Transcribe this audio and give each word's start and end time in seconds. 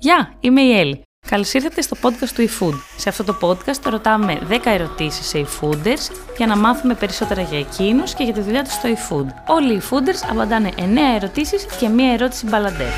Γεια, 0.00 0.32
είμαι 0.40 0.60
η 0.60 0.78
Έλλη. 0.78 1.02
Καλώς 1.28 1.52
ήρθατε 1.52 1.80
στο 1.80 1.96
podcast 2.02 2.28
του 2.34 2.48
eFood. 2.48 2.74
Σε 2.96 3.08
αυτό 3.08 3.24
το 3.24 3.36
podcast 3.40 3.90
ρωτάμε 3.90 4.38
10 4.48 4.54
ερωτήσεις 4.64 5.26
σε 5.26 5.46
eFooders 5.46 6.14
για 6.36 6.46
να 6.46 6.56
μάθουμε 6.56 6.94
περισσότερα 6.94 7.42
για 7.42 7.58
εκείνους 7.58 8.14
και 8.14 8.24
για 8.24 8.32
τη 8.32 8.40
δουλειά 8.40 8.64
τους 8.64 8.72
στο 8.72 8.88
eFood. 8.88 9.26
Όλοι 9.46 9.74
οι 9.74 9.80
eFooders 9.82 10.28
απαντάνε 10.30 10.70
9 10.76 10.80
ερωτήσεις 11.16 11.66
και 11.80 11.88
μία 11.88 12.12
ερώτηση 12.12 12.46
μπαλαντέρ. 12.46 12.92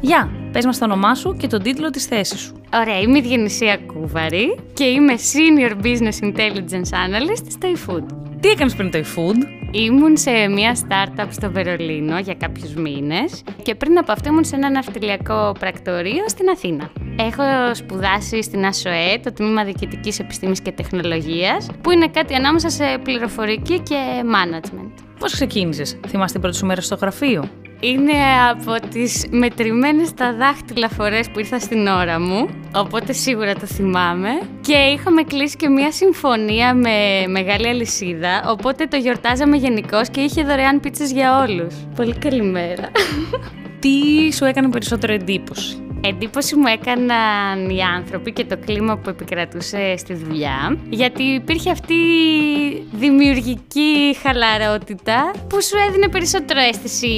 Γεια, 0.00 0.30
πες 0.52 0.64
μας 0.64 0.78
το 0.78 0.84
όνομά 0.84 1.14
σου 1.14 1.36
και 1.38 1.46
τον 1.46 1.62
τίτλο 1.62 1.90
της 1.90 2.04
θέσης 2.04 2.40
σου. 2.40 2.60
Ωραία, 2.74 3.00
είμαι 3.00 3.18
η 3.18 3.20
Διονυσία 3.20 3.76
Κούβαρη 3.76 4.58
και 4.74 4.84
είμαι 4.84 5.14
Senior 5.14 5.84
Business 5.84 6.24
Intelligence 6.24 6.90
Analyst 6.90 7.46
στο 7.48 7.68
eFood. 7.76 8.04
Τι 8.40 8.48
έκανες 8.48 8.74
πριν 8.74 8.90
το 8.90 8.98
eFood, 8.98 9.61
Ήμουν 9.74 10.16
σε 10.16 10.30
μια 10.48 10.76
startup 10.88 11.26
στο 11.30 11.50
Βερολίνο 11.50 12.18
για 12.18 12.34
κάποιους 12.34 12.74
μήνες 12.74 13.42
και 13.62 13.74
πριν 13.74 13.98
από 13.98 14.12
αυτό 14.12 14.28
ήμουν 14.28 14.44
σε 14.44 14.56
ένα 14.56 14.70
ναυτιλιακό 14.70 15.54
πρακτορείο 15.58 16.28
στην 16.28 16.48
Αθήνα. 16.48 16.90
Έχω 17.18 17.74
σπουδάσει 17.74 18.42
στην 18.42 18.64
ΑΣΟΕ, 18.64 19.18
το 19.22 19.32
Τμήμα 19.32 19.64
Διοικητικής 19.64 20.18
Επιστήμης 20.18 20.60
και 20.60 20.72
Τεχνολογίας, 20.72 21.68
που 21.80 21.90
είναι 21.90 22.08
κάτι 22.08 22.34
ανάμεσα 22.34 22.68
σε 22.70 22.98
πληροφορική 23.02 23.78
και 23.78 24.22
management. 24.24 24.90
Πώς 25.18 25.32
ξεκίνησες, 25.32 25.98
θυμάστε 26.08 26.32
την 26.32 26.40
πρώτη 26.40 26.56
σου 26.56 26.66
μέρα 26.66 26.80
στο 26.80 26.96
γραφείο; 27.00 27.48
Είναι 27.84 28.12
από 28.50 28.88
τις 28.88 29.26
μετρημένες 29.30 30.14
τα 30.14 30.34
δάχτυλα 30.34 30.88
φορές 30.88 31.30
που 31.30 31.38
ήρθα 31.38 31.58
στην 31.58 31.86
ώρα 31.86 32.20
μου, 32.20 32.48
οπότε 32.74 33.12
σίγουρα 33.12 33.54
το 33.54 33.66
θυμάμαι. 33.66 34.28
Και 34.60 34.72
είχαμε 34.72 35.22
κλείσει 35.22 35.56
και 35.56 35.68
μια 35.68 35.92
συμφωνία 35.92 36.74
με 36.74 37.26
μεγάλη 37.28 37.68
αλυσίδα, 37.68 38.44
οπότε 38.46 38.86
το 38.86 38.96
γιορτάζαμε 38.96 39.56
γενικώς 39.56 40.08
και 40.08 40.20
είχε 40.20 40.42
δωρεάν 40.42 40.80
πίτσες 40.80 41.12
για 41.12 41.38
όλους. 41.38 41.74
Πολύ 41.96 42.14
καλημέρα. 42.18 42.90
Τι 43.78 44.32
σου 44.34 44.44
έκανε 44.44 44.68
περισσότερο 44.68 45.12
εντύπωση; 45.12 45.76
Εντύπωση 46.04 46.56
μου 46.56 46.66
έκαναν 46.66 47.68
οι 47.68 47.82
άνθρωποι 47.82 48.32
και 48.32 48.44
το 48.44 48.56
κλίμα 48.66 48.96
που 48.96 49.08
επικρατούσε 49.08 49.96
στη 49.96 50.14
δουλειά, 50.14 50.78
γιατί 50.88 51.22
υπήρχε 51.22 51.70
αυτή 51.70 51.94
η 51.94 52.86
δημιουργική 52.92 54.16
χαλαρότητα 54.22 55.30
που 55.48 55.62
σου 55.62 55.76
έδινε 55.88 56.08
περισσότερο 56.08 56.60
αίσθηση 56.60 57.08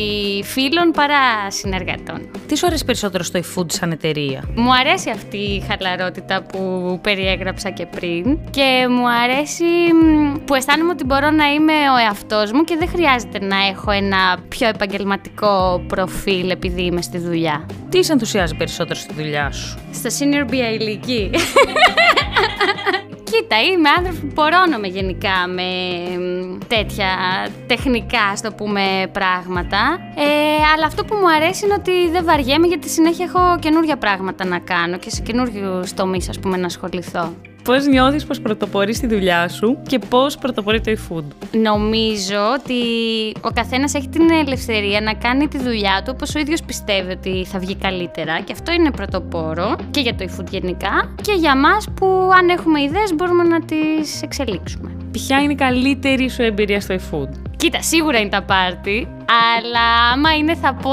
φίλων 0.45 0.91
παρά 0.91 1.51
συνεργατών. 1.51 2.31
Τι 2.47 2.57
σου 2.57 2.67
αρέσει 2.67 2.85
περισσότερο 2.85 3.23
στο 3.23 3.41
eFood 3.41 3.73
σαν 3.73 3.91
εταιρεία; 3.91 4.45
Μου 4.55 4.75
αρέσει 4.75 5.11
αυτή 5.11 5.37
η 5.37 5.65
χαλαρότητα 5.69 6.43
που 6.43 6.99
περιέγραψα 7.03 7.71
και 7.71 7.87
πριν 7.87 8.39
και 8.51 8.87
μου 8.91 9.09
αρέσει 9.11 9.65
που 10.45 10.55
αισθάνομαι 10.55 10.91
ότι 10.91 11.05
μπορώ 11.05 11.31
να 11.31 11.47
είμαι 11.53 11.73
ο 11.73 11.97
εαυτός 12.07 12.53
μου 12.53 12.65
και 12.65 12.77
δεν 12.79 12.89
χρειάζεται 12.89 13.45
να 13.45 13.57
έχω 13.67 13.91
ένα 13.91 14.39
πιο 14.49 14.69
επαγγελματικό 14.69 15.85
προφίλ 15.87 16.51
επειδή 16.51 16.83
είμαι 16.83 17.03
στη 17.03 17.19
δουλειά. 17.19 17.67
Τι 17.89 18.05
σε 18.05 18.13
ενθουσιάζει 18.13 18.55
περισσότερο 18.55 18.73
στη 18.95 19.15
δουλειά 19.15 19.51
σου. 19.53 19.79
Στο 19.93 20.09
senior 20.19 20.51
BA 20.51 20.81
ηλικία. 20.81 21.31
Κοίτα, 23.31 23.61
είμαι 23.61 23.89
άνθρωπο 23.89 24.27
που 24.27 24.33
πορώνομαι 24.35 24.87
γενικά 24.87 25.49
με 25.49 25.63
τέτοια 26.67 27.07
τεχνικά, 27.67 28.37
στο 28.37 28.53
πούμε, 28.53 29.11
πράγματα. 29.13 29.99
Ε, 30.17 30.65
αλλά 30.75 30.87
αυτό 30.87 31.05
που 31.05 31.15
μου 31.15 31.31
αρέσει 31.31 31.65
είναι 31.65 31.75
ότι 31.75 32.11
δεν 32.11 32.25
βαριέμαι 32.25 32.67
γιατί 32.67 32.89
συνέχεια 32.89 33.25
έχω 33.25 33.59
καινούργια 33.59 33.97
πράγματα 33.97 34.45
να 34.45 34.59
κάνω 34.59 34.99
και 34.99 35.11
σε 35.11 35.23
καινούριου 35.23 35.83
τομείς, 35.95 36.29
ας 36.29 36.39
πούμε, 36.39 36.57
να 36.57 36.67
ασχοληθώ. 36.67 37.33
Πώς 37.65 37.87
νιώθεις 37.87 38.25
πω 38.25 38.35
πρωτοπορείς 38.43 38.97
στη 38.97 39.07
δουλειά 39.07 39.49
σου 39.49 39.79
και 39.87 39.99
πώς 39.99 40.39
πρωτοπορεί 40.39 40.81
το 40.81 40.93
eFood; 40.93 41.25
Νομίζω 41.53 42.53
ότι 42.59 42.75
ο 43.41 43.51
καθένας 43.55 43.95
έχει 43.95 44.09
την 44.09 44.31
ελευθερία 44.31 45.01
να 45.01 45.15
κάνει 45.15 45.49
τη 45.49 45.59
δουλειά 45.59 46.03
του 46.05 46.13
όπως 46.15 46.35
ο 46.35 46.39
ίδιος 46.39 46.63
πιστεύει 46.63 47.11
ότι 47.11 47.45
θα 47.45 47.59
βγει 47.59 47.77
καλύτερα. 47.77 48.41
Και 48.41 48.53
αυτό 48.53 48.73
είναι 48.73 48.91
πρωτοπόρο 48.91 49.77
και 49.91 50.01
για 50.01 50.15
το 50.15 50.25
eFood 50.29 50.51
γενικά 50.51 51.15
και 51.23 51.33
για 51.33 51.57
μας 51.57 51.89
που 51.95 52.31
αν 52.39 52.49
έχουμε 52.49 52.83
ιδέες 52.83 53.15
μπορούμε 53.15 53.43
να 53.43 53.65
τις 53.65 54.23
εξελίξουμε. 54.23 54.97
Ποια 55.11 55.41
είναι 55.41 55.53
η 55.53 55.57
καλύτερη 55.57 56.31
σου 56.31 56.43
εμπειρία 56.43 56.81
στο 56.81 56.95
eFood; 56.95 57.29
Κοίτα, 57.65 57.83
σίγουρα 57.83 58.19
είναι 58.19 58.29
τα 58.29 58.43
πάρτι, 58.43 59.09
αλλά 59.57 60.11
άμα 60.13 60.35
είναι 60.35 60.55
θα 60.55 60.75
πω 60.75 60.91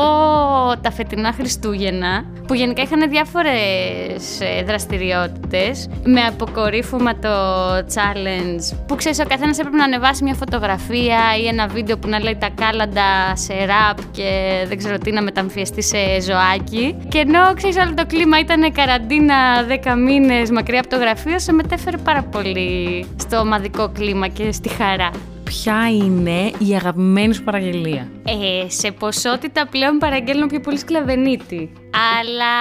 τα 0.82 0.92
φετινά 0.92 1.34
Χριστούγεννα, 1.34 2.26
που 2.48 2.54
γενικά 2.54 2.82
είχαν 2.82 3.10
διάφορες 3.10 4.40
ε, 4.40 4.64
δραστηριότητες, 4.64 5.90
με 6.04 6.22
αποκορύφωμα 6.22 7.16
το 7.16 7.30
challenge, 7.78 8.78
που 8.88 8.96
ξέρεις 8.96 9.20
ο 9.20 9.24
καθένας 9.28 9.60
έπρεπε 9.60 9.78
να 9.78 9.84
ανεβάσει 9.84 10.24
μια 10.24 10.34
φωτογραφία 10.34 11.20
ή 11.44 11.48
ένα 11.48 11.68
βίντεο 11.68 11.98
που 11.98 12.08
να 12.08 12.20
λέει 12.20 12.38
τα 12.40 12.50
κάλαντα 12.56 13.36
σε 13.36 13.54
ραπ 13.54 13.98
και 14.12 14.52
δεν 14.68 14.78
ξέρω 14.78 14.98
τι 14.98 15.12
να 15.12 15.22
μεταμφιεστεί 15.22 15.82
σε 15.84 15.98
ζωάκι. 16.22 16.96
Και 17.08 17.18
ενώ 17.18 17.54
ξέρεις 17.54 17.76
όλο 17.78 17.94
το 17.94 18.06
κλίμα 18.06 18.40
ήταν 18.40 18.72
καραντίνα 18.72 19.36
10 19.84 19.98
μήνες 20.06 20.50
μακριά 20.50 20.80
από 20.80 20.90
το 20.90 20.98
γραφείο, 20.98 21.40
σε 21.40 21.54
μετέφερε 21.54 21.98
πάρα 21.98 22.24
πολύ 22.24 23.06
στο 23.20 23.38
ομαδικό 23.38 23.90
κλίμα 23.90 24.28
και 24.28 24.52
στη 24.52 24.70
χαρά 24.70 25.12
ποια 25.52 25.90
είναι 25.92 26.52
η 26.70 26.76
αγαπημένη 26.76 27.34
σου 27.34 27.44
παραγγελία; 27.44 28.12
Ε, 28.26 28.70
σε 28.70 28.92
ποσότητα 28.92 29.68
πλέον 29.68 29.98
παραγγέλνω 29.98 30.46
πιο 30.46 30.60
πολύ 30.60 30.78
σκλαβενίτη. 30.78 31.72
Αλλά 32.20 32.54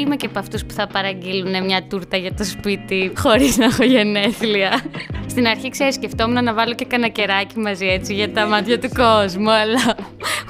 είμαι 0.00 0.16
και 0.16 0.26
από 0.26 0.38
αυτούς 0.38 0.64
που 0.64 0.72
θα 0.72 0.86
παραγγείλουν 0.86 1.64
μια 1.64 1.82
τούρτα 1.88 2.16
για 2.16 2.34
το 2.34 2.44
σπίτι 2.44 3.12
χωρίς 3.16 3.56
να 3.56 3.64
έχω 3.64 3.84
γενέθλια. 3.84 4.82
Στην 5.26 5.46
αρχή, 5.46 5.68
ξέρεις, 5.68 5.94
σκεφτόμουν 5.94 6.44
να 6.44 6.54
βάλω 6.54 6.74
και 6.74 6.84
κανένα 6.84 7.12
κεράκι 7.12 7.58
μαζί 7.58 7.86
έτσι 7.86 8.14
για 8.14 8.32
τα 8.32 8.46
μάτια 8.46 8.78
του 8.78 8.88
κόσμου, 8.94 9.50
αλλά 9.50 9.96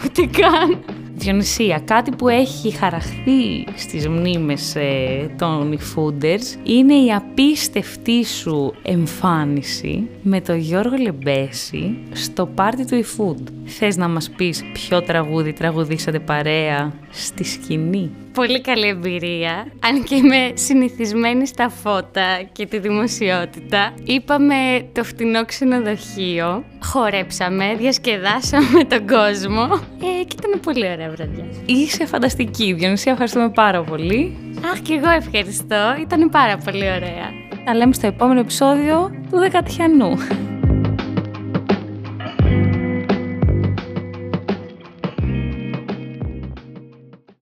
ούτε 0.04 0.28
καν. 0.40 1.01
Διονυσία, 1.14 1.82
κάτι 1.84 2.10
που 2.10 2.28
έχει 2.28 2.70
χαραχθεί 2.70 3.64
στις 3.74 4.08
μνήμες 4.08 4.74
ε, 4.76 5.30
των 5.38 5.78
eFooders 5.78 6.68
είναι 6.68 6.94
η 6.94 7.12
απίστευτή 7.12 8.24
σου 8.24 8.74
εμφάνιση 8.82 10.08
με 10.22 10.40
τον 10.40 10.56
Γιώργο 10.56 10.96
Λεμπέση 10.96 11.96
στο 12.12 12.46
πάρτι 12.46 12.84
του 12.84 13.04
eFood. 13.04 13.42
Θες 13.64 13.96
να 13.96 14.08
μας 14.08 14.30
πεις 14.30 14.64
ποιο 14.72 15.02
τραγούδι 15.02 15.52
τραγουδήσατε 15.52 16.18
παρέα 16.18 16.92
στη 17.10 17.44
σκηνή; 17.44 18.10
Πολύ 18.34 18.60
καλή 18.60 18.86
εμπειρία, 18.86 19.66
αν 19.80 20.02
και 20.02 20.14
είμαι 20.14 20.50
συνηθισμένη 20.54 21.46
στα 21.46 21.68
φώτα 21.68 22.42
και 22.52 22.66
τη 22.66 22.78
δημοσιότητα. 22.78 23.94
Είπαμε 24.04 24.54
το 24.92 25.04
φτηνό 25.04 25.44
ξενοδοχείο, 25.44 26.64
χορέψαμε, 26.82 27.74
διασκεδάσαμε 27.78 28.84
τον 28.84 29.06
κόσμο 29.06 29.62
ε, 30.00 30.24
και 30.24 30.36
ήταν 30.38 30.60
πολύ 30.60 30.90
ωραία 30.90 31.10
βραδιά. 31.10 31.44
Είσαι 31.66 32.06
φανταστική, 32.06 32.72
Διονυσία, 32.72 33.12
ευχαριστούμε 33.12 33.50
πάρα 33.50 33.82
πολύ. 33.82 34.36
Αχ, 34.72 34.80
και 34.80 34.94
εγώ 34.94 35.10
ευχαριστώ, 35.10 35.96
ήταν 36.00 36.30
πάρα 36.30 36.56
πολύ 36.56 36.84
ωραία. 36.84 37.30
Τα 37.64 37.74
λέμε 37.74 37.92
στο 37.92 38.06
επόμενο 38.06 38.40
επεισόδιο 38.40 39.10
του 39.30 39.38
Δεκατιανού. 39.38 40.18